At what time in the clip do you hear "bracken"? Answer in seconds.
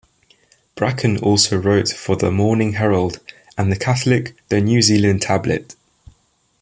0.73-1.19